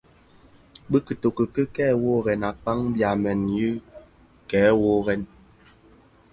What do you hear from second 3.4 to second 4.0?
yiiki